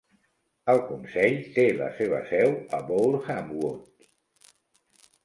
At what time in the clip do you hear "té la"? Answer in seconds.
1.57-1.89